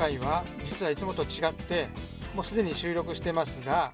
[0.00, 1.88] 回は実はいつもと違って
[2.34, 3.92] もうすでに収録してますが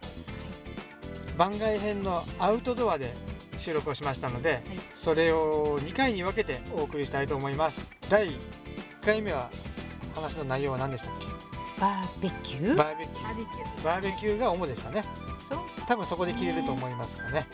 [1.37, 3.13] 番外編のアウトドアで
[3.59, 4.63] 収録をしましたので、
[4.95, 7.85] それを2回に分けてお送りしたいと思います。
[8.08, 8.39] 第1
[9.04, 9.51] 回目は
[10.15, 11.27] 話の内容は何でしたっけ？
[11.81, 12.77] バーベキュー？
[12.77, 13.83] バーベキュー。
[13.83, 15.03] バーベキューが主でしたね。
[15.38, 15.59] そう。
[15.87, 17.45] 多分そこで切れると思いますかね。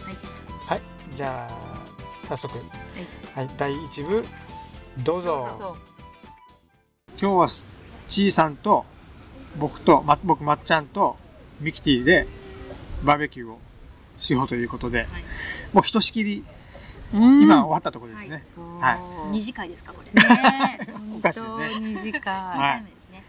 [0.69, 0.83] はい、
[1.17, 2.55] じゃあ早速。
[3.35, 4.25] はい、第1部
[5.03, 5.77] どうぞ。
[7.19, 7.49] 今日は
[8.13, 8.85] ちいさんと
[9.57, 11.17] 僕と、ま、僕まっちゃんと
[11.61, 12.27] ミキティで
[13.03, 13.59] バーベキューを
[14.19, 15.07] しようということで、
[15.73, 16.45] もうひとしきり
[17.15, 17.43] うん。
[17.43, 18.45] 今終わったところですね、
[18.81, 18.99] はい
[19.33, 20.13] 二次会ですかこれ。
[20.13, 20.89] ね。
[21.17, 21.95] おかしいね。
[22.03, 22.49] 二間。
[22.49, 22.59] はい。
[22.59, 23.25] 回目ですね。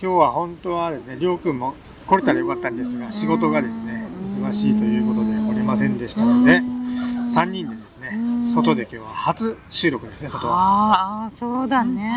[0.00, 1.74] 今日は本当はですねりょうくんも
[2.06, 10.54] 来れたらよかったんですが仕事がですね忙しいということで来れませんでしたので3人でですね外で今日は初収録ですね外は。
[10.54, 12.12] ああそうだね。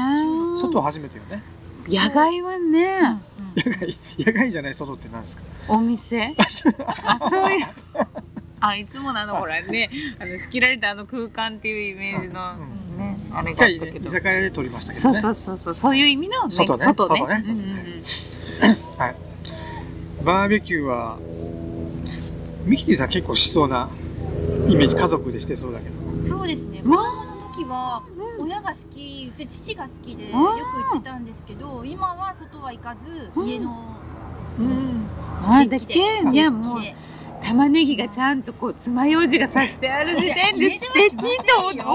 [0.56, 1.42] 外は初めてよね
[1.88, 3.22] 野外はね。
[3.56, 5.44] 野外野外じゃない外って何ですか？
[5.68, 6.34] お店？
[7.06, 7.52] あそう。
[7.52, 7.68] いう
[8.62, 9.90] あいつものあのほらね。
[10.20, 15.14] あの仕切られたあの空間っていうイメージのうんねあれがあったけど居酒屋で撮りましたけどね。
[15.14, 15.74] そうそうそうそう。
[15.74, 16.84] そういう意味のね外ね。
[16.86, 17.20] 外ね。
[17.20, 17.44] 外ね。
[17.46, 18.04] うんうんうん。
[18.98, 19.16] はい。
[20.24, 21.18] バーベキューは、
[22.66, 23.90] ミキティさん結構しそうな
[24.70, 26.26] イメージ、家族でしてそうだけど。
[26.26, 26.78] そうですね。
[26.82, 27.23] 子供の
[27.64, 28.04] 時は
[28.40, 33.48] 親が好き、うち父が好きでよく行ってたんですけど、今は外は行かずうん。
[33.48, 33.98] 家の
[34.60, 35.08] うん。
[35.46, 35.94] あだけ？
[36.32, 36.80] いやもう
[37.44, 41.90] 玉ねぎがちゃんとこう爪楊枝が刺してある時点で素敵と思っ今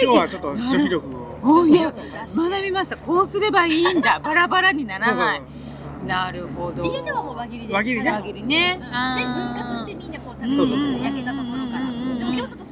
[0.00, 1.26] 日はちょっと女子力を。
[1.46, 2.96] 学びました。
[2.96, 4.18] こうすればいいんだ。
[4.18, 5.38] バラバラにならない。
[5.38, 6.84] そうなるほど。
[6.84, 7.94] 家ではもう輪切りで輪切
[8.32, 8.80] りね。
[8.80, 8.84] で
[9.24, 11.80] 分割してみんなこう食べそうそうて焼けたところから。
[11.82, 12.64] うんでも今日ちょっと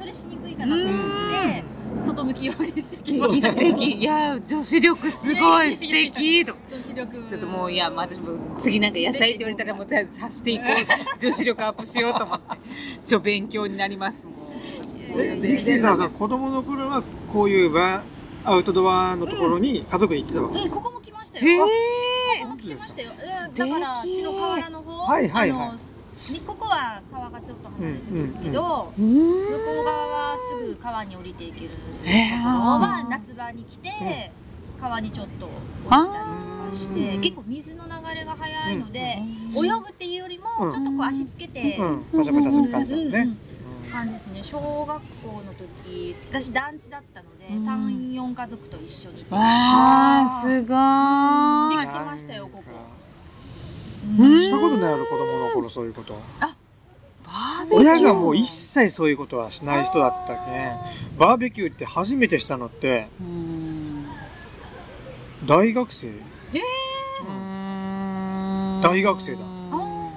[0.55, 1.63] いかなと思って
[2.05, 3.41] 外向き用にして素敵。
[3.41, 6.45] 素敵いや女子力すごい素敵。
[6.45, 9.37] と女子力ちょっともういや、まあ、私も次なんか野菜って。
[9.39, 12.45] 言われたらもうとりあえずさしていこう女子力アップしようと思って。
[13.05, 14.25] ちょ勉強になります。
[14.25, 15.21] もう。
[15.21, 20.59] えミキティさんはさ子供の頃はこういうバーアウトドアのところに家族で行ってたわけ。
[20.59, 21.67] うんここも来ましたへよ
[22.37, 23.11] えここも来てましたよ。
[23.55, 24.97] だから血の河原の方。
[24.97, 25.94] はいはいはい
[26.25, 29.13] あのねここは川がちょっと離れてるんですけど、うん
[29.51, 32.11] 向こう側はすぐ川に降りていけるところ。
[32.11, 34.31] は夏場に来て、
[34.79, 39.21] 川にちょっと降りたりとかして結構水の流れが速いので、
[39.55, 43.19] 泳ぐっていうよりもちょっとこう足つけて、うん、パシャパシャする感じだよね。
[43.19, 43.55] うん
[43.91, 44.43] 感じですね。
[44.43, 47.65] 小学校の時私団地だったので、うん。
[48.13, 51.85] 34家族と一緒にいてわあすごい。
[51.85, 52.63] 来てましたよここ。
[52.67, 52.94] うん
[54.23, 56.17] したことないやろ子供の頃そういうこと。
[57.71, 60.77] 親がもう一切そういうことはしない人だったけん、
[61.17, 64.05] バーベキューって初めてしたのってうん。
[65.45, 66.07] 大学生？
[66.07, 66.21] うん。
[68.81, 69.39] 大学生だ。
[69.41, 70.11] あ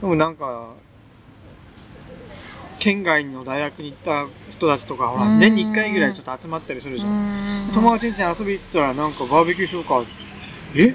[0.00, 0.68] でもなんか、
[2.78, 7.70] 県外の大学に行った人たちとか、ほら、うん年に1回ぐらいちょっと集まったりするじゃん。
[7.74, 10.02] 友達に遊び行ったら、なんかバーベキューしようか。
[10.74, 10.94] え？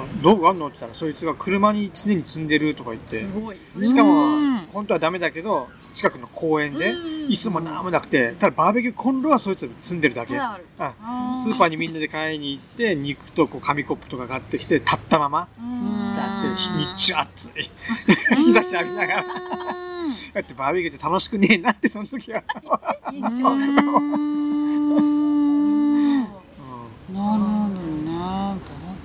[0.00, 3.16] あ道具あんのって言ったら、そいつが車に常に積んでるとか言って。
[3.16, 3.32] ーす。
[3.32, 3.86] ごいですね。
[3.86, 4.54] しかうん。
[4.54, 7.28] も、本当はダメだけど、近くの公園で、うん。
[7.28, 10.38] 椅子もなんもなくて、ただバーベキューコンロはそいつ積んでるだけ。
[10.38, 16.16] あるああスーパーにみんなで買いに行って、肉とこう紙コップとか買ってきて、立ったまま、うん。
[16.16, 17.70] だって日うん日中暑い。
[18.36, 19.24] 日差し浴びながら。
[19.24, 22.42] だってバーベキューって楽しくねえなって、その時は。
[27.12, 27.55] なるほど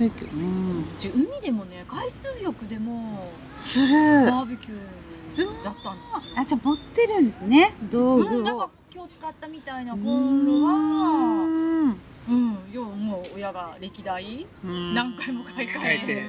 [0.01, 0.81] ベキューうん。
[0.81, 3.29] うち海でもね海水浴でも
[3.65, 3.85] する。
[4.25, 6.33] バーベキューだったんですよ。
[6.35, 7.73] あじゃあ持ってるんですね。
[7.91, 8.27] 道具を。
[8.39, 8.43] うん。
[8.43, 10.73] なんか今日使ったみたいなコンロは。
[10.73, 11.89] うん。
[12.29, 16.27] うん要はもう親が歴代何回も買い替えて。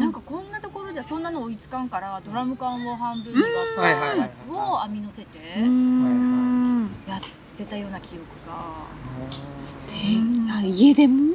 [0.00, 6.90] なんかこんなところではそんなの追いつかんからドラム缶を半分に割ったやつを網乗せてうん。
[7.08, 7.20] やっ
[7.56, 8.86] てたような記憶が
[9.60, 10.20] 素敵
[10.50, 11.34] あ家でも？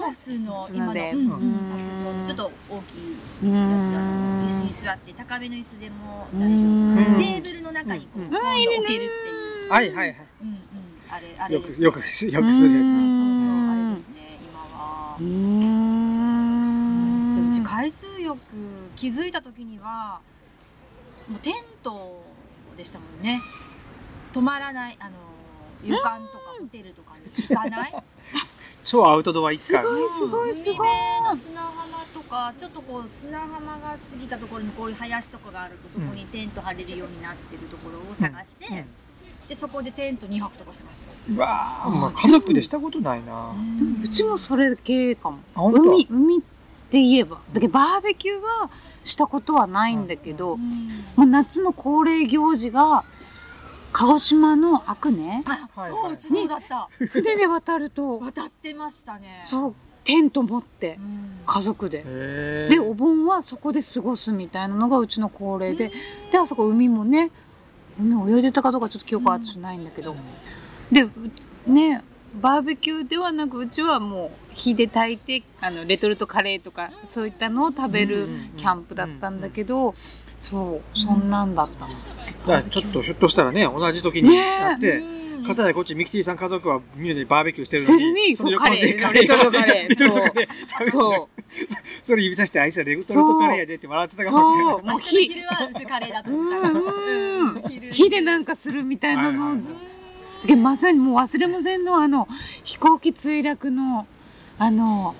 [0.00, 1.12] もう普通の今のので。
[1.12, 1.18] うん。
[1.20, 1.34] う
[2.22, 2.26] ん。
[2.26, 6.96] ちょっと大きいうんやつあの椅子に座って高めの椅子でも大うん。
[6.96, 8.26] 丈夫テーブルの中にこううん。
[8.28, 8.38] 置け
[8.74, 9.06] るってい
[9.68, 9.70] う。
[9.70, 10.16] はいはいはい。
[10.42, 10.56] うんうん。
[11.10, 12.44] あれあれよく、ですよく、よくするやつ。
[12.44, 12.70] そうそうあ
[13.90, 15.16] れですね今は。
[15.20, 15.22] う。
[15.22, 15.26] ん。
[17.50, 18.40] うち海水浴
[18.96, 20.20] 気づいた時には
[21.28, 22.24] もうテント
[22.78, 23.42] でしたもんね。
[24.32, 25.16] 泊まらないあの
[25.84, 27.94] 旅館とかホテルとかに行かない？
[28.82, 29.80] 超アウトドア一家。
[29.80, 38.84] すごいすごいす海ごい辺の砂浜とかちょっとこう砂浜が過ぎたところにこういう林とかがあるとそこにテント張れるようになってるところを探して、
[39.48, 43.52] でそこでテント2泊とかしてますわあ、まあ、家族でしたことないな。
[44.02, 45.38] うちもそれ系かも。
[45.56, 46.40] 海、海っ
[46.90, 47.38] て言えば。
[47.52, 48.70] だけどバーベキューは
[49.04, 53.04] したことはないんだけど、もう夏の恒例行事が、
[53.92, 55.42] 鹿児島の阿久根
[55.86, 56.88] そううちそうだった。
[57.08, 59.44] 船で渡ると、渡ってましたね。
[59.48, 61.40] そう、テント持ってう、ん。
[61.44, 62.02] 家族で。
[62.06, 65.90] へで、お盆はそこで過ごすみたいなのがうちの恒例で、
[66.30, 67.30] で、あそこ海もね、
[67.98, 70.14] 海泳いでたかどうかちょっと記憶は私ないんだけど、
[70.92, 71.10] で、う
[71.66, 72.02] ね、
[72.34, 79.94] バーベキューではなく、うちはもう火で炊いて、あの、レトルトカレーとか、そういったのを食べるキャンプだったんだけど、
[80.40, 81.92] そう、そんなんだったの。
[81.92, 85.20] だからちょっとひょっとしたらね、同じ時になって、うん。
[85.46, 90.90] 片やこっちミキティさん家族はみんなでバーベキューしてるののに、にそうの横でカレーレトルトカレーレトルトカレー食べてる。
[90.90, 91.28] そ
[92.02, 94.74] それ指さしてあいつらレトルトカレーやでって笑ってたかもしれない。
[94.74, 99.56] そう、もう火、昼はうちカレーだとう思ったん、うん、火でなんかするみたいなの
[100.46, 102.28] でまさにもう忘れませんのあの
[102.64, 104.06] 飛行機墜落の
[104.58, 105.14] あの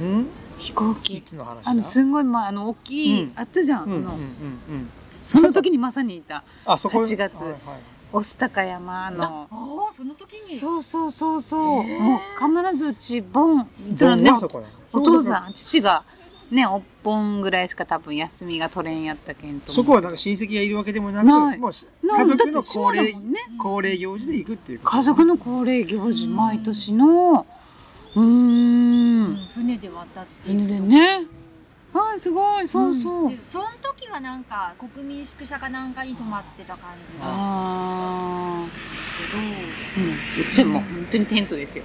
[0.00, 0.20] うん？
[0.20, 0.26] い
[0.58, 1.22] 飛行機。
[1.64, 3.32] あのすんごい、まあ、あの大きい、うん。
[3.36, 3.94] あったじゃん、あの。
[3.94, 4.90] うん。
[5.24, 6.44] その時にまさにいた。
[6.64, 7.36] あ、そこ？8月。
[7.36, 7.60] はいはい。
[8.10, 9.46] 御巣鷹山の。
[9.50, 10.38] ああその時に？
[10.38, 12.20] そうそうそうそう、もう
[12.70, 14.30] 必ずうちボンうちのね
[14.94, 16.04] お父さん父が
[16.50, 21.58] ねおっぽんぐらいしか多分休みが取れんやったけんとそこはなんか親戚がいるわけでもなく、ない。
[21.58, 23.20] もう家族の恒例ね。
[23.58, 27.44] 恒例行事で行くっていう家族の恒例行事毎年の。
[28.16, 29.07] うーん
[29.54, 31.26] 船で渡って犬でね。
[31.94, 32.68] あーすごい。
[32.68, 37.24] そうそう、でその時はなんか国民宿舎かなんかに泊まってた感じが。
[37.24, 38.66] あ
[39.30, 39.46] けどー。
[40.38, 40.48] うん。
[40.48, 41.84] うちも本当にテントですよ。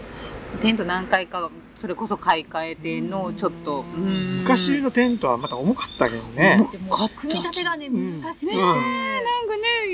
[0.62, 4.38] テント何回かそれこそ買い替えてのちょっとうーん。
[4.40, 6.70] 昔のテントはまた重かったけどね。
[7.16, 8.22] 組み立てがねうん。
[8.22, 8.62] 難しくて、うん。
[8.62, 8.84] なんか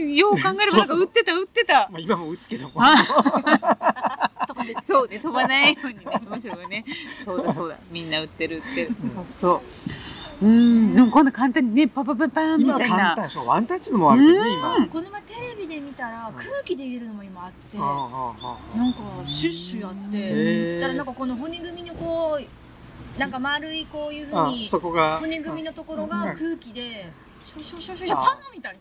[0.01, 1.87] ねよう考えればなんか売ってた売ってた。
[1.91, 2.81] まあ今も打つけども。
[4.85, 6.85] そうね飛ばないようにねむしろね。
[7.23, 7.77] そうだそうだ。
[7.91, 8.85] みんな売ってる売って。
[8.85, 9.61] るそうそ
[10.41, 10.45] う。
[10.45, 12.87] うんでもこんな簡単にねパパパパーンみたいな。
[12.87, 13.45] 簡単でしょ。
[13.45, 14.75] ワンタッチのもあるけどね、今。
[14.77, 14.87] うん。
[14.87, 17.77] この前テレビで見たら空気で入れるのも今あって。
[17.77, 17.83] な
[18.85, 20.79] んかシュッシュやって。
[20.79, 25.19] だからなんかこの骨組みのこうなんか丸いこういうふうにそこが。
[25.19, 28.79] 骨組みのところうんが空気でシュシュシュシュシュあパンみたいな、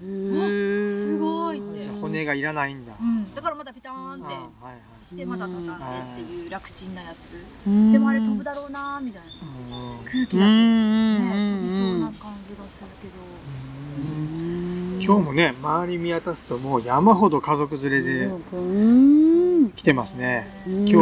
[0.00, 1.88] すごいって。
[2.00, 2.92] 骨がいらないんだ。
[3.00, 5.72] うん、だからまたピターンってああはいはいしてまた畳んで
[6.22, 7.44] っていう楽ちんなやつ。
[7.66, 7.92] うん。
[7.92, 9.22] でもあれ飛ぶだろうなーみたい
[9.70, 9.76] な。
[9.76, 9.94] うん。
[9.96, 10.36] う空気だと。
[10.36, 12.12] ねん飛びそうな感
[12.48, 13.14] じがするけど。
[15.00, 19.70] 今日もね、周り見渡すともう山ほど家族連れでうん。
[19.70, 20.62] 来てますね。
[20.66, 20.88] うん。
[20.88, 20.98] 今日、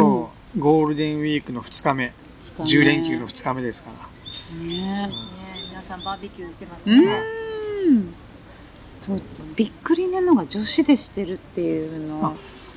[0.57, 2.13] ゴールデンウィークの2日目、
[2.59, 4.07] 10連休の2日目ですから。
[4.59, 5.07] ね。
[5.07, 5.37] ですね
[5.69, 6.95] 皆さんバーベキューしてますうね、
[7.91, 8.13] ん
[9.01, 9.21] そう
[9.55, 12.33] びっくりなのが女子でしてるっていうのあ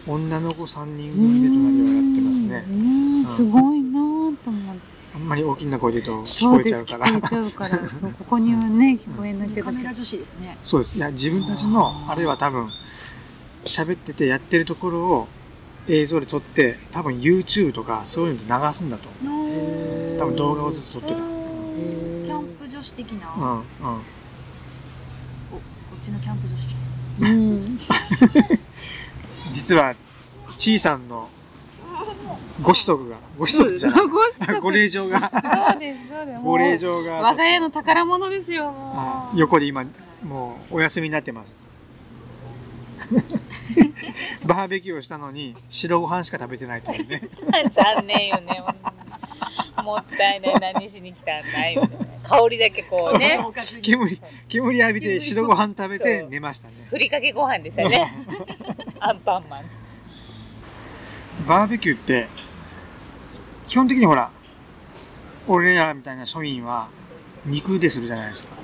[0.07, 2.65] 女の子3人組で隣はやってますね。
[2.69, 7.07] うんすごいなぁと思ってあんまり大きな声で言うと聞こえちゃうから。
[7.07, 10.97] 聞こえちゃうからそうここにはね聞こえなけどカメラ女子ですねそうです。
[10.97, 12.69] いや、自分たちの、あれは多分、
[13.65, 15.29] 喋っててやってるところを
[15.89, 19.09] 映像で撮って、多分 YouTube とかそういうので流すんだと。
[20.19, 21.15] 多分動画をずっと撮ってた。
[21.17, 23.59] うん、キャンプ女子的な、うん。
[23.59, 24.03] おこっ
[26.03, 26.71] ちのキャンプ女子
[27.21, 27.79] うん。
[29.53, 29.95] 実は、
[30.59, 31.29] ちいさんの
[32.63, 34.07] ご子息が、ご子息じゃない。
[34.07, 36.41] ご子息ご令状が、そうですそうです。
[36.41, 39.41] ご令状が、我が家の宝物ですよはもい。
[39.41, 39.85] 横で今、
[40.23, 41.61] もうお休みになってます。
[44.47, 47.23] バーベキューをしたのに、白ご飯しか食べてないというね。
[47.25, 48.63] う 残念よね
[49.85, 50.61] もったいない。
[50.61, 52.29] 何しに来たんだいみたいな。
[52.29, 53.41] 香りだけこうね。
[53.83, 56.75] 煙、煙浴びて白ご飯食べて寝ましたね。
[56.89, 58.13] ふりかけご飯でしたね。
[59.01, 59.65] アンパンマン。
[61.47, 62.29] バーベキューって、
[63.67, 64.31] 基本的にほら、
[65.49, 66.89] 俺らみたいな庶民は
[67.47, 68.55] 肉でするじゃないですか。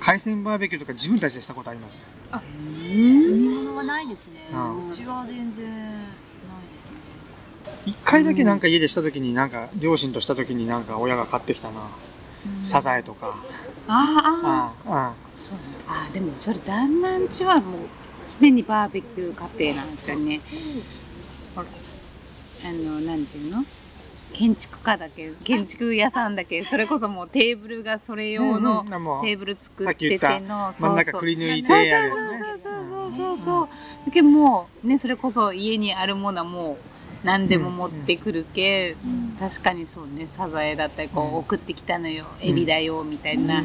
[0.00, 2.00] 海鮮バーベキューとか自分たちでしたことあります。
[2.32, 4.84] 海物はないですね、うん。
[4.84, 5.89] うちは全然
[7.86, 11.88] 一回だけなんか家でした時になんか、両親とした時になんか親が買ってきたな。
[12.64, 13.36] サザエとか。
[13.86, 17.80] ああああ、そうあでもそれ旦那んちはもう
[18.26, 20.40] 常にバーベキュー家庭なんですよね。
[21.56, 21.64] あ
[22.72, 23.64] のなんていうの？
[24.32, 30.40] 建築家だけ建築屋さんだけそれこそもうテーブルがそれ用のテーブル作さっててた。
[30.40, 33.12] の真ん中くり抜いてそうそうやるそうそうそう。
[33.12, 33.68] そうそう
[34.06, 36.76] だけどもうねそれこそ家にあるものはもう
[37.24, 38.96] 何でも持ってくるけ、
[39.38, 41.34] 確かにそうねサザエだったりこう、うん。
[41.38, 43.62] 送ってきたのよエビだよみたいな、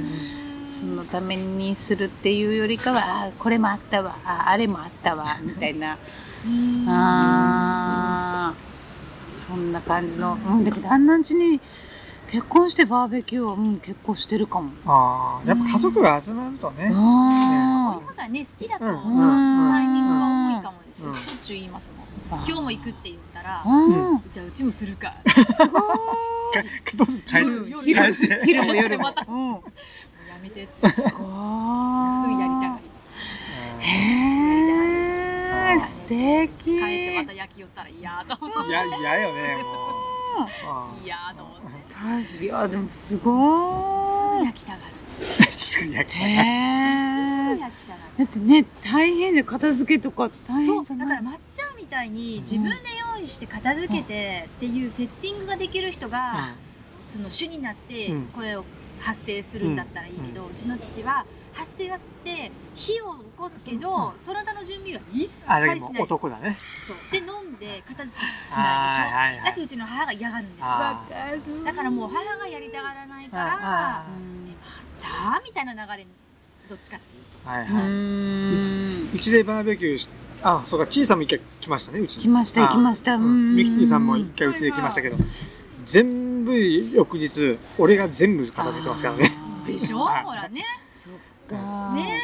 [0.68, 5.98] そのためにするっていうよりかはあこれもあったわああれもあったわみたいな。
[6.46, 6.86] うん。
[6.90, 8.66] あー。
[9.38, 11.60] そんな感じの、うん、だけど旦那ん家に
[12.32, 14.72] 結婚してバーベキューは、うん、結構してるかも。
[14.86, 16.90] ああ、やっぱ家族が集まるとね。
[16.94, 18.92] あ親がね好きだと、うん。
[18.94, 20.78] タイミングが多いかも
[21.12, 21.92] ですしょっちゅう言います
[22.30, 22.42] もん。
[22.42, 25.80] あ今日も行くって言ったら、ーうんじゃあうちもするかすご
[26.54, 28.42] 帰夜って夜帰って。
[28.46, 29.26] 昼も夜もまた。
[29.30, 29.62] うんや
[30.42, 31.22] めてってすすごい。
[31.22, 31.24] ぐ
[32.42, 32.86] やりたがり
[33.88, 36.64] へー、素敵。
[36.64, 39.76] 帰ってまた焼き寄ったら嫌と思いや、嫌よね、もう。
[41.06, 41.58] 嫌と思っ
[42.40, 43.32] ていや、でもすすご
[44.38, 44.40] い。
[44.40, 46.32] ぐ焼きたがるーすぐ焼きたい。
[46.32, 47.66] へすぐー。
[47.66, 51.08] 焼きたがるだってね、大変で片付けとか大そ変じゃない？
[51.08, 56.54] うだからまっちゃんみたいに自分で用意して片付けてっていうセッティングができる人が、
[57.12, 58.26] その主になってうん。
[58.28, 58.64] 声を
[59.02, 66.02] 発生するんだったらいいけど、うちの父は発生はして火を起こすけど、その他の準備は一切しない。
[66.04, 66.56] 男だね。
[66.88, 66.98] そう。
[67.12, 70.62] で飲んで片付けししないでしょ、はいはいはいだけどうちの母が嫌がるんです。
[71.66, 74.06] だからもう母がやりたがらないからあ
[75.02, 76.12] 「だ?」みたいな流れに
[76.70, 77.50] どっちかっていうと。
[77.50, 79.16] うはいはい。
[79.16, 80.10] うちでバーベキューし、
[80.48, 82.22] あ、そうか、ちいさんも一回来ましたね、うちに。
[82.22, 83.16] 来ました、あ来ました。
[83.16, 85.18] ううんんミキティさんも一回うちで来ましたけど、
[85.86, 89.32] 全部翌日、俺が全部片付けてますからね。
[89.66, 90.02] でしょ？
[90.02, 91.14] はいほらねそっ
[91.50, 91.94] か。
[91.96, 92.22] ね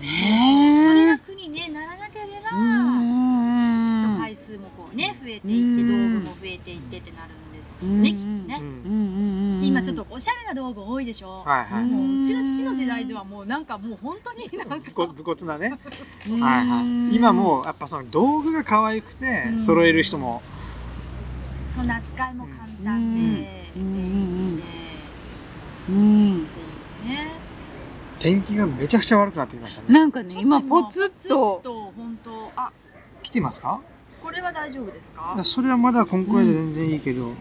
[0.00, 1.18] ねそれがえ。
[1.18, 2.32] 苦に、ね、ならなければ。
[2.32, 7.47] きっと回数もこうね増えていって道具も増えていってってなるんで
[7.86, 8.60] すよね、きっとね。
[8.60, 9.20] う、んうんう
[9.56, 9.64] んうん。
[9.64, 11.84] 今ちょっとおしゃれな道具多いでしょ、はいはい。
[11.84, 14.90] もううちの父の時代ではもうなんかもう本当になんか。
[14.92, 15.78] こ武骨なね。
[16.28, 17.16] うん、はいはい。
[17.16, 19.60] 今もう、やっぱその道具が可愛くてう、ん。
[19.60, 20.42] 揃える人も、
[21.76, 24.68] この扱いも簡単で、うん便利で、
[25.90, 26.46] うん。
[26.46, 26.62] ってい
[27.06, 27.32] うね
[28.18, 29.88] 天気がめちゃくちゃ悪くなってきましたね。
[29.96, 31.62] なんかね、今ポツッと。
[31.96, 32.50] 本当。
[32.56, 32.72] あ。
[33.22, 33.80] 来てますか？
[34.20, 35.38] これは大丈夫ですか？
[35.44, 37.36] それはまだ今回で全然いいけど、今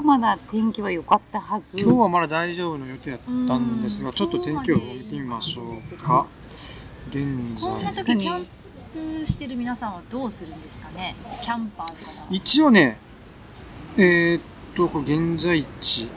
[0.00, 1.78] 日まだ天気は良かったはず。
[1.78, 6.26] 今日はまだ大丈夫の予定だったんですが、うんちょっと天気予報を見てみましょうか。
[7.08, 8.04] 現こんな在。
[8.04, 8.46] 時キャン
[9.22, 11.14] プしてる皆さんはどうするんですかね？
[11.42, 11.94] キャンパー
[12.30, 12.98] 一応ね、
[13.96, 14.42] えーっ
[14.74, 16.08] と、これ現在地、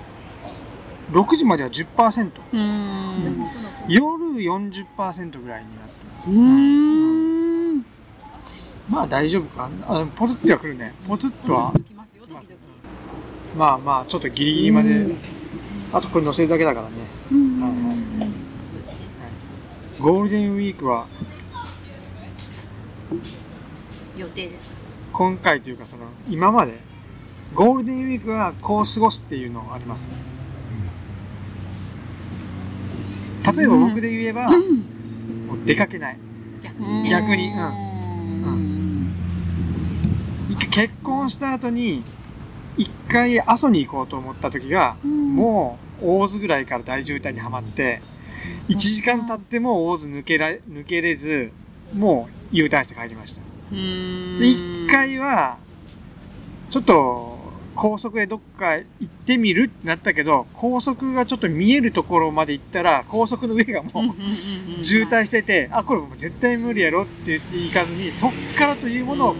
[1.12, 3.48] 6時までは10%、うーん。
[3.88, 4.04] 夜
[4.36, 6.30] 40%ぐらいになってます。
[6.30, 6.36] うー
[7.78, 7.86] ん。
[8.90, 9.70] まあ大丈夫か。
[9.88, 10.94] あポツッとは来るね。
[11.08, 12.46] ポツッとはポ、ツッときますよ時々
[13.56, 15.18] まあまあ、ちょっとギリギリまで、うん。
[15.92, 16.94] あとこれ乗せるだけだからね。
[20.00, 21.08] ゴールデンウィークは、
[24.18, 24.76] 予定です
[25.12, 26.80] 今回というかその、今まで、
[27.54, 30.10] ゴールデンウィークはこう過ごすっていうのがあります。
[33.56, 34.58] 例えば僕で言えば、もう
[35.66, 36.18] 出かけない。
[37.10, 37.52] 逆に。
[37.52, 37.60] うん。
[38.46, 39.14] うん。
[40.72, 42.04] 結婚した後に、
[42.78, 45.36] 一回阿蘇に行こうと思った時が、うん。
[45.36, 48.02] もう大津ぐらいから大渋滞にはまって、
[48.68, 51.52] 1時間経っても大津抜けら抜けれず、
[51.94, 53.42] もう U ターンして帰りました。
[53.72, 55.58] で、一回は、
[56.70, 57.34] ちょっと、
[57.76, 64.04] 高速でどっか行ってみるってなったけど、高速がちょっと見えるところまで行ったら、高速の上がもう
[64.84, 69.36] 渋滞してて、あ、これもう絶対無理やろって言って行かずに、そっからというものを、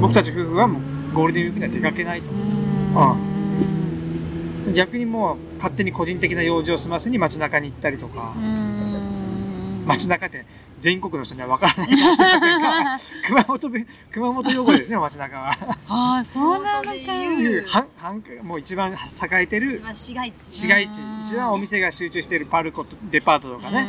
[0.00, 2.26] 僕たち夫婦はもうゴールデンウィークには出かけないと。
[4.74, 8.34] 逆にもう勝手に個人的な用事を済ませに街中に行ったりとか、
[9.86, 10.44] 街中って
[10.78, 15.52] 全国の人には分からないかもしれませんが、熊本弁、熊本用語ですね、街中は。
[15.88, 16.90] ああ、そうなのか。
[16.90, 17.64] 熊本で言う。
[17.66, 18.96] 繁繁華もう一番栄
[19.42, 20.36] えて一る番市街地。
[20.50, 23.88] 市街地、一番お店が集中しているパルコとデパートとかね、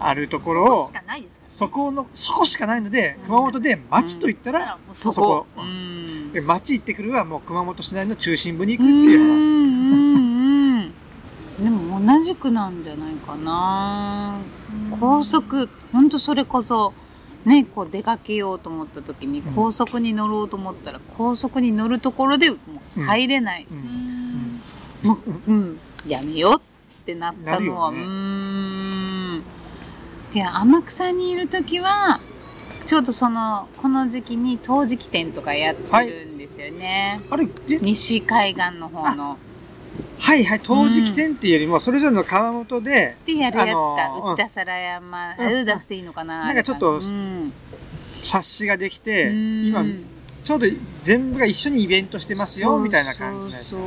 [0.00, 5.46] あるところをし、かないですかそこの、そこしかないので、熊本で街と言ったら、うそそこ。
[5.56, 6.30] うん。
[6.30, 10.90] で街行ってくるはもう熊本市内の中心部に行くっていう話。
[11.58, 14.38] うでも同じくなんじゃないかな。
[15.00, 16.92] 高速、ほんとそれこそ、
[17.46, 22.58] ね、こう出かけようと思った時にうん高速に乗ろうと思ったら、高速に乗るところでも
[22.98, 23.66] う入れない。
[23.70, 24.60] ううん
[25.14, 28.25] う、うん、やめようってなったのは、ねうーん。
[30.36, 32.20] で、天草にいる時は、
[32.84, 37.22] ちょうどその、この時期に陶磁器店とかやってるんですよね。
[37.30, 37.78] あれ、え？
[37.80, 39.38] 西海岸の方の。
[40.18, 43.72] はいはい、陶磁器店っていうよりも、それぞれの川本で、でやるやつだ。
[43.72, 46.44] あのー内田皿山、うん出していいのかな。
[46.44, 47.52] なんかちょっとうん、
[48.22, 49.84] 冊子ができて、うん今、
[50.44, 50.66] ちょうど
[51.02, 53.70] 全部が一緒にイベントしてますよ、みたいな感じです。
[53.70, 53.80] そう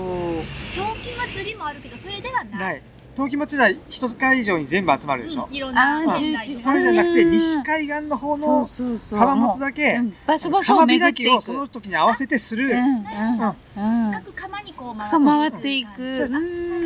[0.74, 2.82] そう陶器祭りもあるけどそれではない
[3.20, 3.30] ない。
[3.30, 7.32] 冬季祭りは一会場に全部集まるでしょ、うんいろんなあー年11代のそれじゃなくてうん。
[7.32, 9.20] 西海岸の方そうのそうそう。
[9.20, 14.08] 川本だけ川開きをその時に合わせてする、うんうん。
[14.08, 14.12] うん。
[14.14, 16.14] 各釜にこうそう回ってい感く。
[16.14, 16.26] じう。
[16.30, 16.86] ん。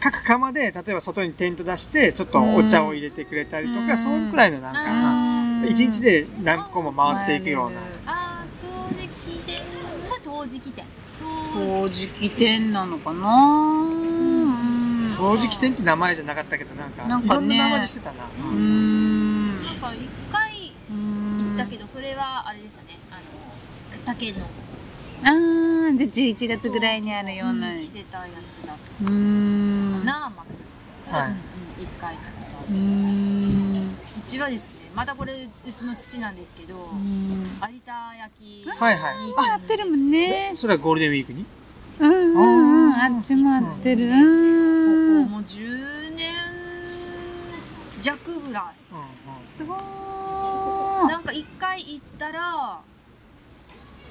[0.00, 3.98] 各釜で例えば外にテント出してちょっとお茶を入れてくれたりとか、うん。
[3.98, 5.72] そのくらいのなんか、うん。
[5.72, 9.62] 一日で何個も回っていくような、あー陶磁器店。
[10.22, 10.84] 陶磁器店。
[11.54, 14.13] 陶陶磁器店なのかな？
[15.14, 15.38] うん。
[15.38, 16.90] 陶磁器店って名前じゃなかったけどなん。
[16.90, 17.46] かなんかね。
[17.46, 19.46] いろんな名前でしてたな、うーん。
[19.48, 19.80] なんか一
[20.32, 22.98] 回行ったけどそれはあれでしたね。
[23.10, 23.20] あの
[24.06, 24.38] 竹の。
[25.26, 27.78] あーで11月ぐらいにあるような。
[27.78, 28.24] 着てたや
[28.62, 30.00] つだっうーん。
[30.00, 30.52] たなあマック
[31.02, 31.06] ス。
[31.06, 31.30] それはい。
[31.30, 31.36] うん。
[31.82, 33.88] 一回行ったけうどん。
[34.18, 38.32] うちはですねまたこれうちの父なんですけど有田焼
[38.64, 39.16] きはいはい。
[39.26, 40.50] にあやってるもんね。
[40.54, 41.44] それはゴールデンウィークに？
[42.00, 44.08] うんうんうんあっちもやってる。
[44.08, 44.83] こうん。
[44.83, 44.83] こ
[45.22, 46.34] もう10年
[48.02, 48.74] 弱ぐらい。
[49.58, 52.80] すごーなんか一回行ったら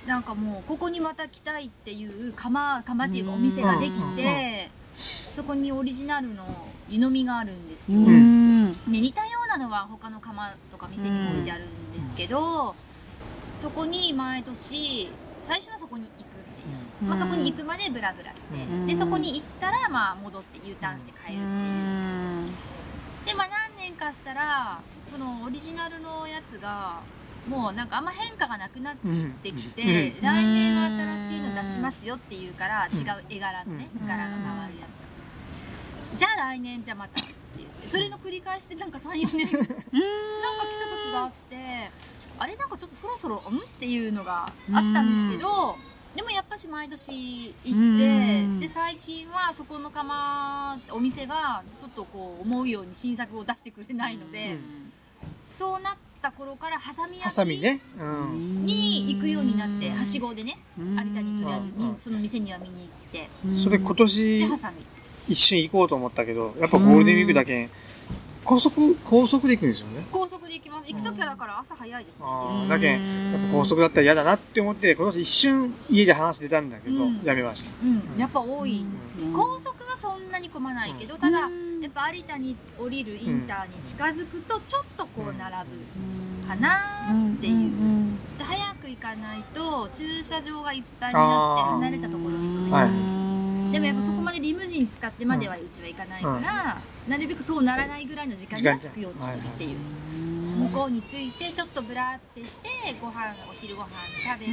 [0.05, 4.69] なんかもうここにまた来たいっていう釜釜っていうかお店ができうんて
[5.36, 6.45] そこにオリジナルの
[6.89, 8.72] 湯飲みがあるんですうよ、ん。
[8.72, 12.75] ね、似たようなのは他の釜とか店にも置いてあるんですけど、
[13.57, 15.10] そこに毎年
[15.41, 16.24] 最初はそこに行
[17.01, 18.88] う、まあ、そこに行くまでブラブラして、うん。
[18.88, 22.48] でそこに行ったらまあ戻って U ターンして帰るってういう、ん。
[23.25, 24.79] でまあ何年かしたら
[25.12, 27.01] そのオリジナルのやつが
[27.48, 30.25] もうなんかあんま変化がなくなってきて、うん。
[30.25, 32.98] 来年は新しいの出しますよっていうからうん。
[32.98, 34.08] 違う絵柄のね、うん。
[34.08, 34.86] 柄が変わるや
[36.15, 41.89] つじゃあ来年じゃあまたって言ってそれの繰り返しでなんか34年 なんか来た時があって
[42.39, 42.55] あれ？
[42.55, 43.39] なんかちょっとそろそろん？
[43.39, 43.41] っ
[43.79, 44.51] ていうのがあっ
[44.93, 45.75] たんですけど
[46.15, 48.60] でもやっぱし毎年行ってうん。
[48.60, 54.58] で最近はそこの釜お店がちょっとこう思うように新作を出してくれないので、
[55.58, 60.91] そうなった頃からハサミハ焼きサミね、うん、に行くようになってはしごでねうん。
[60.91, 63.30] 有田にとりあえずその店には見に行って。
[63.52, 64.86] それ今で年ハサミ
[65.28, 67.69] 一瞬行こうと思ったけどやっぱゴールデンウィークだけ
[68.43, 70.06] 高速高速で行くんですよね
[70.86, 72.26] 行く時はだから朝早いですね。
[72.69, 77.22] だけんやっぱ高速だったら嫌だなって思って今年一瞬家で話出たんだけど、うん。
[77.24, 77.72] やめました。
[77.84, 78.19] うん。
[78.19, 79.28] やっぱ多いですね。
[79.28, 79.34] うん。
[79.34, 81.82] 高速はそんなに混まないけどただうん。
[81.82, 87.72] やっぱ有田に降りるインターに近づくとちょっとこう並ぶかなっていう。
[88.38, 93.24] で早く行かないと駐車場がいっぱいになって離れたところに飛びはい。
[93.74, 99.78] でもやっぱそこまでリムジン使ってまではうちは行かないから、なるべくそうならないぐらいの時間には着くようにしてるっていう、
[100.60, 102.70] 向こうに着いてちょっとブラってして
[103.02, 103.89] ご飯お昼ご飯
[104.24, 104.52] 食べて、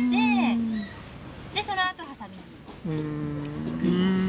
[1.54, 2.42] でその後ハサミに
[2.86, 2.88] う。
[2.88, 3.00] ー
[3.86, 4.20] ん。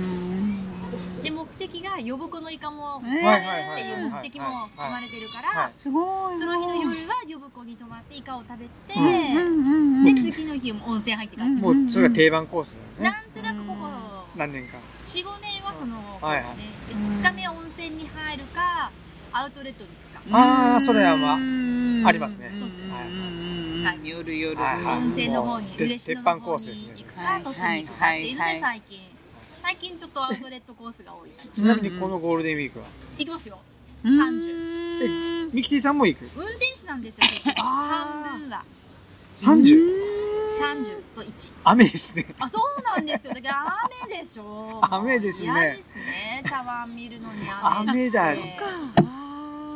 [1.21, 3.25] で目的が呼子のイカもえー。
[3.25, 6.39] はいはいはいっていう目的も生まれてるから、はいすごい。
[6.39, 13.17] その日の夜は呼子に泊まってイカを食べて、で次の日も温泉入って帰もうそれが定番コースだよね。
[13.17, 13.87] なんとなくここ
[14.35, 15.97] 何年か45年はその、
[16.31, 16.45] ね
[16.87, 18.91] で2日目温泉に入るか
[19.33, 22.03] アウトレットに行くか、あーそれはまあうん。
[22.07, 22.51] ありますね。
[22.59, 23.83] うん。
[23.83, 24.07] はい。
[24.07, 28.33] 夜夜温泉の方に嬉野の方に行くか鳥栖に行くかってい。
[28.33, 28.99] うので最近
[29.63, 31.31] 最近ちょっとアウトレットコースが多い。
[31.37, 32.85] ちちなみにこのゴールデンウィークは
[33.17, 33.59] 行きますよ
[34.03, 38.63] 30ミキティさんも行く運転手なんですよ半分は
[39.35, 39.61] 30?
[40.59, 48.41] 30と1雨ですねあそうなんですよだから雨でしょ雨ですね嫌ですね茶碗見るのに雨雨だで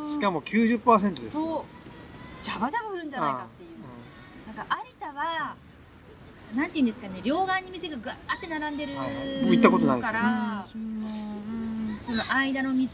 [0.06, 1.42] しかも90%ですよ。
[1.46, 2.44] そう。
[2.44, 4.56] ジャバジャバ降るんじゃないかっていう。
[4.56, 5.56] なんか有田は
[6.56, 9.10] なんていうんですかね両側に店がぐわーって並んでるはい
[9.50, 10.14] 行ったことないですよ。
[10.14, 10.68] から
[12.06, 12.88] その間の道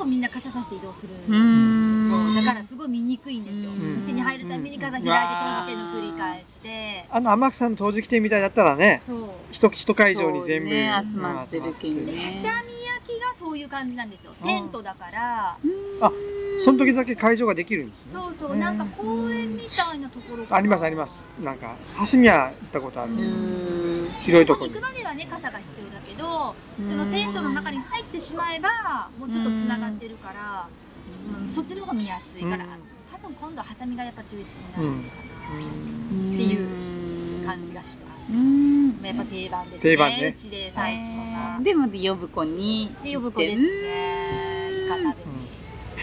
[0.00, 1.14] をみんな傘さして移動する。
[1.14, 1.98] んうん。
[1.98, 3.96] ですよだからすごい見にくいんですよ、うん。
[3.96, 9.28] 店に入るたびに傘開いて閉じての繰り返しであの天草の陶磁器店みたいだったらねそう。
[9.50, 12.42] 一一会場に全部、ね集まってるけどね
[13.58, 14.32] そういう感じなんですよ。
[14.44, 15.56] テントだから。
[16.00, 16.12] あ
[16.60, 18.12] その時だけ会場ができるんですね。
[18.12, 18.56] そうそう。
[18.56, 21.20] なんか公園みたいなところありますあります。
[21.42, 24.08] なんか蓮宮行ったことある、うん。
[24.20, 24.72] 広いとこに。
[24.72, 30.68] そこに行くまではね傘が必要だけどそのテントの中に入ってしまえばもうちょっとつながってるから、
[31.40, 31.48] うん。
[31.48, 32.70] そっちの方が見やすいから、うん。
[33.10, 39.00] 多分今度はハサミがやっぱ中心になうんるのかなっていう感じがします、うん。
[39.02, 39.80] やっぱ定番ですね。
[39.80, 40.26] 定番ね。
[40.28, 44.86] うちで最近は、でも呼ぶ子にで呼ぶ子ですね。
[44.86, 45.14] イカ食べに、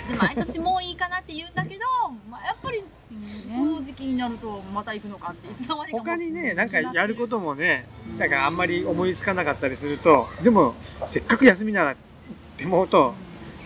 [0.10, 1.82] で毎年もういいかなって言うんだけど、
[2.30, 11.96] まあ、やっぱりこの時期になるとまた行くのかっていつの間にか他にねなんかやることもねなんかあんまり思いつかなかったりするとでもせっかく休みならっ
[12.58, 13.14] て思うと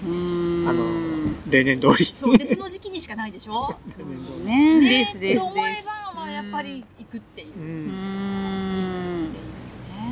[0.06, 0.68] うん。
[0.68, 2.06] あの例年通り。
[2.06, 3.76] そうでその時期にしかないでしょ。
[3.98, 4.46] 例年通り。
[4.46, 5.20] ねねです。
[5.20, 5.99] ですと思えば
[6.30, 7.48] まあやっぱり行くっていう。
[7.58, 7.88] ううん
[9.30, 9.38] んね。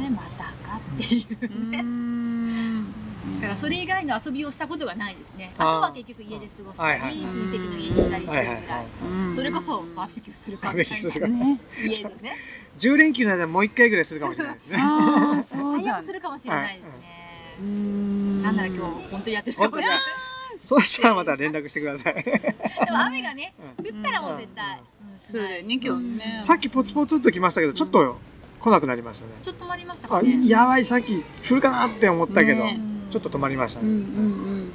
[0.10, 1.80] またかっていうね。
[1.80, 2.86] うん。
[3.40, 5.54] だからそれ以外の遊びをしたことがないですね。
[5.58, 7.18] あとは結局家で過ごしたり、はいはい。
[7.18, 8.46] 親戚の家に行ったりするぐらい。
[8.48, 9.36] はいはいはいうん。
[9.36, 12.38] それこそバーベキューするかバーベキューするかね家でね。
[12.80, 14.78] 10連休の間もう一回ぐらいするかもしれないですね。
[14.80, 17.58] ああそうだ最悪するかもしれないですね。
[17.60, 18.42] うん。
[18.42, 20.00] なんなら今日本当にやってるかもしれない。
[20.68, 22.16] そうしたらまた連絡してください。
[22.22, 22.42] で
[22.92, 24.82] も雨がね、う降ったらもう絶対。
[25.02, 25.18] うん。
[25.18, 26.36] そうだよね今日ね。
[26.40, 28.18] さっきポツポツっと来ましたけどちょっと
[28.60, 29.32] 来なくなりましたね。
[29.44, 30.46] ちょっと止まりましたかあね。
[30.46, 32.82] やばいさっき降るかなって思ったけど、ね。
[33.10, 34.74] ちょっと止まりましたね、ん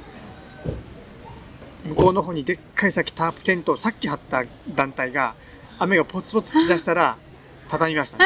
[1.85, 5.35] 向こうの方にでっかいさっきタープテントをさっき張った団体が
[5.77, 7.17] 雨がポツポツ来だしたら
[7.69, 8.25] 畳みましたね。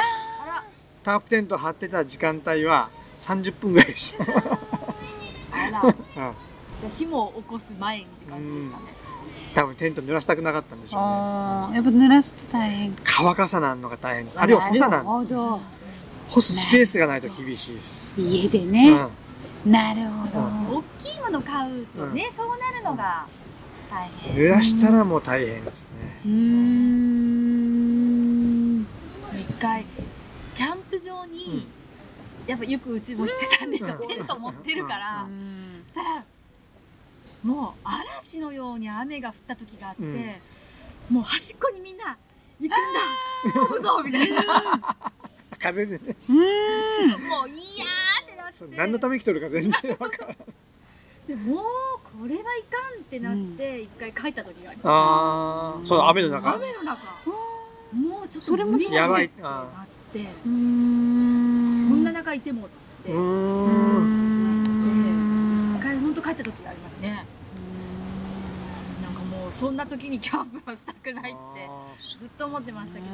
[1.04, 5.70] タープテント張ってた時間帯は30分ぐらいでした、あ
[6.16, 6.36] ら。
[6.98, 8.84] 火も起こす前にって感じですかね。
[9.56, 11.08] 多分テント濡らしたくなかったんでしょうね。
[11.08, 12.96] ああやっぱ濡らすと大変。
[13.04, 14.32] 乾かさなんのが大変。
[14.36, 15.60] あるいは干さななるほど
[16.30, 19.10] 干すスペースがないと厳しいです、家でうねん、
[19.66, 20.40] なるほど。
[20.78, 23.26] 大きいもの買うとね、そうなるのが
[23.90, 24.36] 大変。
[24.36, 26.20] 濡らしたらもう大変ですね。
[26.26, 27.28] うーん。
[29.40, 29.86] 一回
[30.56, 31.68] キャンプ場に、
[32.46, 34.08] やっぱよくうちも行ってたんですよ、うん。
[34.08, 35.26] テント持ってるから、
[35.96, 36.26] たら
[37.44, 40.36] もう嵐のように雨が降った時があって、うん。
[41.16, 42.18] もう端っこにみんな
[42.60, 42.74] 行く
[43.52, 44.44] んだ飛ぶぞみたいな。
[45.60, 46.16] 風でね。
[46.30, 46.36] うー
[47.18, 47.22] ん。
[47.28, 48.66] もういやーってなって。
[48.78, 50.38] 何のために来とるか全然わからない
[51.28, 51.66] でもう
[52.22, 56.54] これはいかんってなって一回帰った時がありまああそう雨のす、中。
[56.56, 57.02] 雨の中。
[57.94, 59.68] もうちょっとそれも無理だやばいってなっ
[60.14, 61.88] てうーん。
[61.90, 62.70] こんな中いてもっ
[63.06, 64.34] てうん。
[65.74, 66.87] ん一回本当帰った時があります
[69.58, 71.68] そんな時にキャンプはしたくないって
[72.20, 73.08] ずっと思ってましたけど。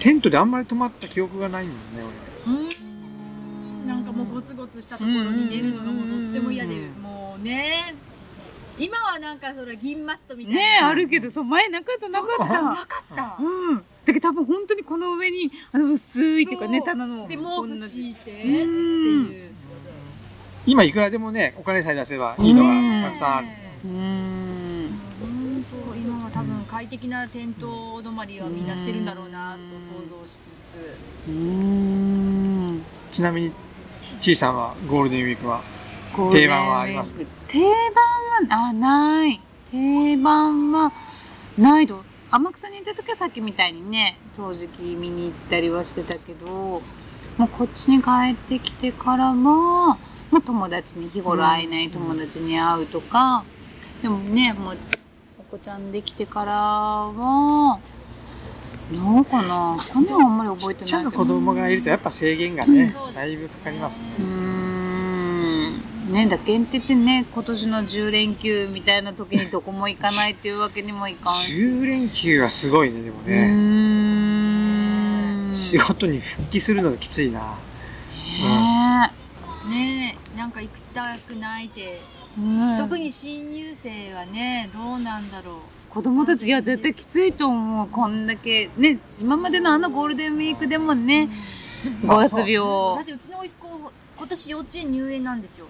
[0.00, 2.12] テントであんまり泊まった記憶がないんだよね
[2.46, 3.86] うん。
[3.86, 7.02] なんかもうゴツゴツしたところに寝るのがもうとっても嫌でうん。
[7.02, 7.94] もうね。
[8.78, 10.60] 今はなんかそれ銀マットみたいな。
[10.60, 12.62] ねえあるけどそう前なかったなかった。
[12.62, 13.36] なかった。
[13.38, 13.76] うん。
[13.76, 17.28] だけど多分本当にこの上にあの薄いっていうかね棚の。
[17.28, 19.28] で毛布敷いてってうんいう。
[19.28, 19.52] 俺
[20.66, 23.46] 今いくらでもねお金さえ出せばいいのがたくさんある。
[23.46, 24.61] ねうーん
[26.82, 29.92] 快適なテント止まりはみんなしてるんだろうなと想
[30.24, 30.38] 像しつ
[31.28, 31.28] つ。
[31.28, 32.82] うん。
[33.12, 33.52] ちなみに
[34.20, 35.62] ちいさんはゴールデンウィークは
[36.32, 39.40] 定番はあります定番はあない。
[39.70, 40.92] 定番は
[41.56, 41.86] ない。
[41.86, 46.82] と天草にいた時はさっきみたいにね陶磁器見に行ったりはしてたけども
[47.38, 49.96] うこっちに帰ってきてからはも
[50.32, 53.44] う友達に日頃会えない友達に会うとか、
[54.02, 54.78] でもねもう
[55.52, 57.78] 子ちゃんできてからは
[58.90, 59.76] どうかな？
[59.92, 62.74] 去年はあんまり覚えてないちっちゃな子供がいるとやっぱ制限がうん。
[62.74, 64.06] ねだいぶかかりますね。
[64.18, 65.82] うーん。
[66.10, 71.52] ねだけんって言ってね今年の10連休みたいな時にどこも行かないっていうわけにもいかんし。
[71.52, 75.54] 10連休はすごいねでもうねーん。
[75.54, 77.58] 仕事に復帰するのがきついな。
[78.40, 79.12] ね
[79.68, 82.00] ねえなんか行きたくないって、え
[82.78, 85.54] 特に新入生はねどうなんだろう。
[85.90, 87.88] 子供たちいや絶対きついと思う。
[87.88, 91.28] こんだけね今までのあのゴールデンウィークでもね
[92.02, 92.96] まあ5月病。
[92.96, 95.66] だってうちの甥っ子今年幼稚園入園なんですよ。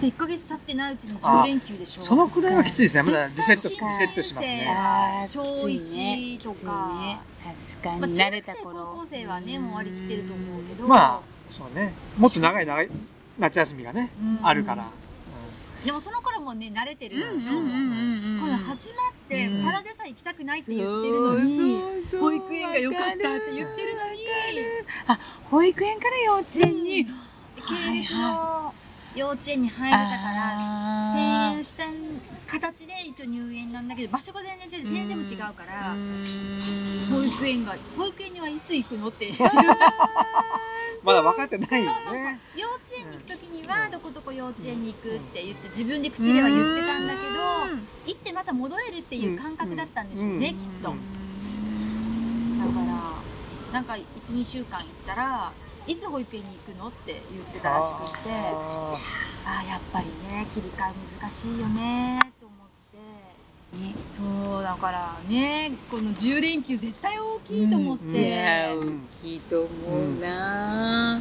[0.00, 2.00] で1ヶ月経ってないうちに10連休でしょ。
[2.00, 3.04] そのくらいはきついですね。
[3.04, 4.66] まだリセットリセットしますね。
[5.28, 7.20] 小きつい一とかね。
[7.78, 10.88] 確かまあ、慣れた学生高頃校生はねもう割り切ってると思うけど。
[10.88, 11.92] まあそうね。
[12.18, 12.90] もっと長い長い
[13.38, 14.40] 夏休みがねうん。
[14.42, 14.90] あるから
[15.84, 17.60] でもその頃もね慣れてるでしょ、うんう
[18.36, 19.64] んこれ始まって、うん。
[19.64, 21.82] ただでさえ行きたくないって言ってるのに
[22.18, 24.18] 保育園が良かったって言ってるのに
[25.50, 27.10] 保育園から幼稚園に系
[28.00, 28.74] 列の
[29.14, 30.56] 幼稚園に入れたから
[31.12, 31.84] 転あ園した
[32.46, 35.94] 形で一応入園なんだけど場所が全然違う先生も違うから、
[37.10, 39.32] 保育園が保育園にはいつ行くのって。
[41.02, 42.40] まだ分かってないよね。
[42.54, 47.40] 幼稚園に行く時にはどこどこ幼稚園に行くって言って自分で口では言ってたんだけど
[48.06, 50.58] 行ってまた戻れるっていう感覚だったんでしょうね、うん。
[50.58, 52.58] きっと、うん。
[52.58, 52.80] だか
[53.72, 53.94] らなんか
[54.24, 55.52] 12週間行ったら
[55.86, 56.88] いつ保育園に行くの？
[56.88, 58.90] って言ってたらしくってあ
[59.46, 62.58] ああやっぱりね切り替え難しいよねと思っ
[62.92, 62.98] て。
[64.16, 68.14] そうだからねこの10連休絶対大きいと思って、うん。
[68.16, 68.80] いや大
[69.22, 69.68] きいと思
[70.18, 71.20] うな、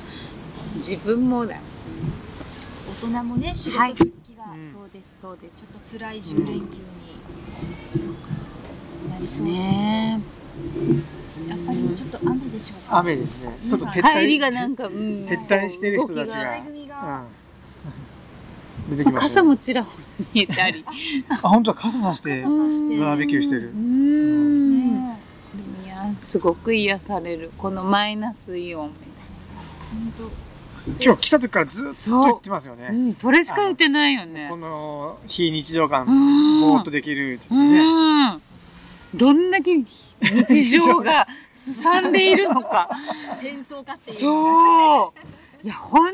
[0.76, 1.58] 自分もだ。
[3.04, 5.54] 大人もね仕事はい復帰うんそうですそうです。
[5.58, 6.84] ちょっと辛い10連休に
[9.10, 10.22] なりそうですねね
[11.50, 13.00] やっぱりちょっと雨でしょうか。
[13.00, 13.58] 雨ですね。
[13.68, 14.94] ちょっと撤帰退りがなんか、うん、
[15.26, 17.24] 撤退してる人たちが。
[18.90, 20.86] 出てきました傘ねもちらほら見えたり。
[21.30, 23.00] あ本当は傘さして傘さして。
[23.00, 23.70] バーベキューしてる。
[23.70, 25.08] うーん。
[25.08, 25.20] ね
[25.86, 27.52] いやすごく癒される。
[27.58, 28.94] このマイナスイオンみ
[30.18, 30.32] 本
[31.02, 33.00] 今日来た時からずっと言ってますよたいな、ね。
[33.00, 34.48] うん、それしか言ってないよね。
[34.50, 36.62] この非日常感うん。
[36.62, 37.80] ぼーっとできるって言ってね。
[37.80, 38.49] うん
[39.14, 42.90] どんだけ日常がすさんでいるのか。
[43.36, 44.20] 当戦争かっていう。
[44.20, 45.14] そ
[45.64, 45.66] う。
[45.66, 46.12] いや本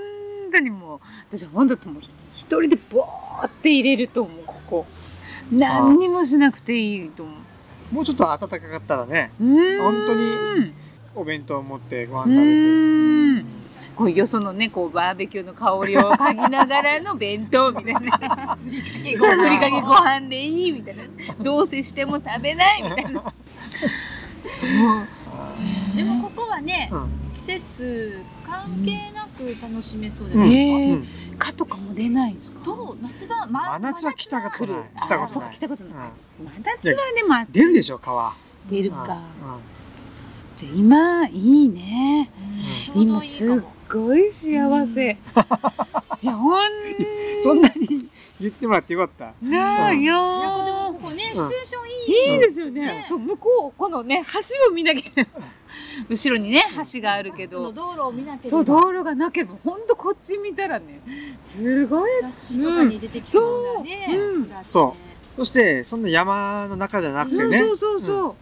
[0.52, 2.02] 当にもう私本当もう
[2.34, 4.86] 一人でボーって入れると思うここ。
[5.52, 7.32] 何にもしなくていいと思
[7.92, 7.96] う。
[7.96, 9.32] もうちょっと暖かかったらね。
[9.40, 9.82] うん。
[9.82, 10.74] 本当に
[11.16, 12.42] お弁当を持ってごう飯食べて。
[12.42, 13.65] ん
[13.96, 18.58] こうよそのねこうバーベキューの香りを嗅ぎながらの弁当みたいな。
[19.18, 21.04] そうふりかけご飯でいいみたいな。
[21.42, 23.34] どうせしても食べないみたいな。
[25.96, 27.10] でもここはねうん。
[27.36, 31.08] 季節関係なく楽しめそうじゃうんないですねえうん。
[31.38, 32.60] 蚊とかも出ないんですか？
[32.60, 32.98] かどう？
[33.02, 35.94] 夏場ま真夏は来たこと来るない来たあことな来たことない。
[36.40, 38.34] 真夏はねまあ出るでしょ川
[38.70, 38.98] 出るか。
[38.98, 39.10] うん。
[39.10, 39.20] うん。
[40.58, 42.32] じゃあ今いいね。
[42.96, 45.18] 今すっごい幸せ。
[46.22, 46.70] いやほん
[47.42, 48.08] そんなに
[48.40, 49.34] 言ってもらってよかった。
[49.42, 49.52] うん。
[49.52, 50.20] なあいやで
[50.72, 52.34] もーここねシチュエーションいい。
[52.34, 52.82] いいですよね。
[52.82, 53.06] ね。
[53.08, 55.42] そう向こうこのね橋を見なければ
[56.10, 57.72] 後ろにね橋があるけど。
[57.72, 58.50] 道路を見なければ。
[58.50, 61.02] そう道路がなければほんとこっち見たらね
[61.42, 62.12] すごい。
[62.22, 64.08] 雑誌とかに出てきそうなね、
[64.64, 65.38] そう。
[65.38, 67.60] そしてそんな山の中じゃなくてね。
[67.60, 68.36] そうそうそ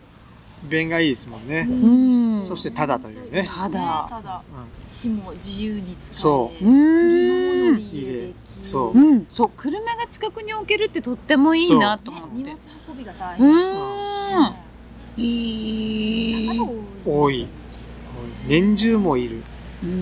[0.63, 1.67] 便がいいですもんね。
[1.69, 2.47] う、うん。
[2.47, 3.47] そしてただというね。
[3.47, 6.65] ただただう火も自由に使えそう。
[6.65, 8.97] う車も乗んり入れできそう。
[8.97, 9.27] うん。
[9.31, 13.53] そう車が近くに置けるってとってもいいなとね思っ荷物て運びが大う変、
[14.39, 14.55] ん。
[15.17, 16.59] いい。
[17.05, 17.45] 多い。
[18.47, 19.43] 年中もいる。
[19.83, 19.93] うーん。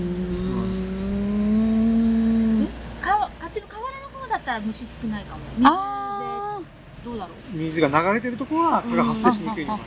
[3.02, 5.42] かあっちの河原の方だったら虫少ないかも。
[5.64, 7.38] あ水でどうだろう。
[7.58, 9.78] 水が流れてるところは蚊が発生しにくいちょっ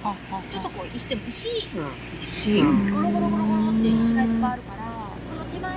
[0.63, 1.55] とこう石でも石うん
[2.21, 2.59] 石。
[2.59, 2.91] うん。
[2.93, 4.74] ゴロゴロゴロゴロって石がいっぱいあるから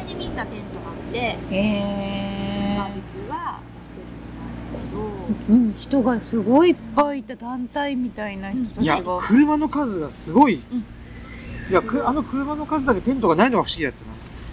[0.08, 10.58] にみんなテントがあってへバーベえキューはしてるみたいだけどうん人がすごいいっぱいいた団体みたいな人たいや車の数がすごい、ん。
[10.58, 14.00] いやくあの車の数だけテントがないのが不思議だった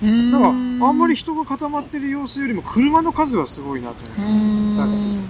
[0.07, 0.31] うーん。
[0.33, 5.29] ななんかあんまり人が固まってる様子よりも車の数がすごいなとう思ーう、ん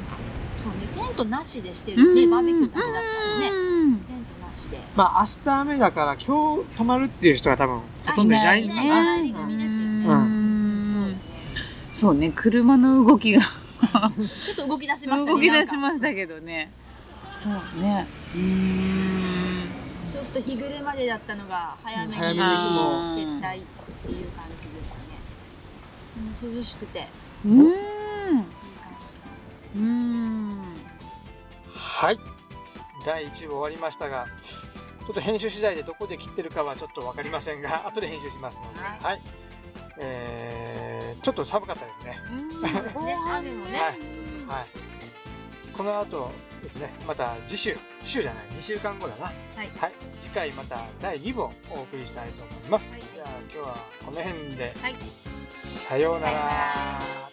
[0.58, 3.48] そうねテントなしでしてるねバーベキューだけだったらね。
[3.50, 3.96] うん。
[3.98, 4.78] テントなしで。
[4.96, 8.84] まあ明日雨だから今日泊まるっていう人は多分ほとんどいないのかな。
[8.84, 11.16] いなないいないですよねうん
[12.04, 13.40] そうね車の動きが。
[14.44, 16.70] ちょっと動き出しましたね 動き出しましたけどね。
[17.42, 18.06] そうね。
[18.34, 19.68] うーん。
[20.12, 23.62] ちょっと日暮れまでだったのが早めに撤退っ
[24.02, 25.16] ていう感じですかね。
[26.42, 27.08] うん涼しくて。
[27.46, 28.38] うーん。
[28.38, 30.76] うーん。
[31.74, 32.18] はい。
[33.06, 38.80] 第1部終わりましたがちょっと編集次第でどこで切ってるかはちょっと分かりませんが後で編集しますので。
[38.80, 38.98] はい。
[39.00, 39.20] はい、
[40.02, 40.83] えー、
[41.24, 42.14] ちょっと寒かったですね。
[42.92, 43.16] じ ね。
[43.32, 43.80] 雨もね。
[43.80, 44.58] はい。
[44.58, 44.66] はい。
[45.72, 46.30] この後
[46.62, 49.24] ですねまた次週週じゃない2週間後だな。
[49.24, 49.70] はい。
[49.78, 49.92] はい。
[50.20, 53.00] 次回また第2部をお送りしたいと思います、はい。
[53.00, 54.74] じゃあ今日はこの辺で。
[54.82, 54.96] はい。
[55.64, 57.23] さようなら